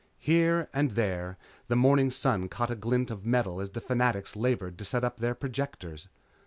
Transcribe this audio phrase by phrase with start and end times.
[0.17, 4.79] Here and there the morning sun caught a glint of metal as the Fanatics labored
[4.79, 6.07] to set up their projectors.